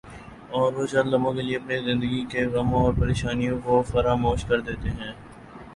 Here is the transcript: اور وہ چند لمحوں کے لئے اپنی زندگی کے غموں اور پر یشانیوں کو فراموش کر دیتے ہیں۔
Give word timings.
اور 0.51 0.73
وہ 0.73 0.85
چند 0.85 1.07
لمحوں 1.07 1.33
کے 1.33 1.41
لئے 1.41 1.55
اپنی 1.55 1.77
زندگی 1.83 2.23
کے 2.25 2.45
غموں 2.45 2.81
اور 2.83 2.93
پر 2.99 3.09
یشانیوں 3.09 3.59
کو 3.63 3.81
فراموش 3.87 4.45
کر 4.45 4.59
دیتے 4.61 4.89
ہیں۔ 4.91 5.11